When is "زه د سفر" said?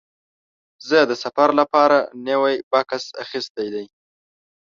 0.87-1.49